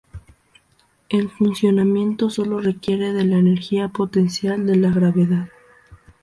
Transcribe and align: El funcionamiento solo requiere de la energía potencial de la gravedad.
El 1.09 1.29
funcionamiento 1.29 2.31
solo 2.31 2.59
requiere 2.59 3.13
de 3.13 3.23
la 3.23 3.37
energía 3.37 3.89
potencial 3.89 4.65
de 4.65 4.75
la 4.75 4.89
gravedad. 4.89 5.49